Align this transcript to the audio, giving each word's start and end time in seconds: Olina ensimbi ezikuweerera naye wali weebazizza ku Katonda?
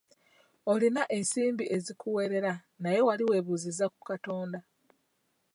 Olina 0.71 1.03
ensimbi 1.17 1.65
ezikuweerera 1.75 2.53
naye 2.81 2.99
wali 3.07 3.23
weebazizza 3.29 3.85
ku 3.93 3.99
Katonda? 4.09 4.59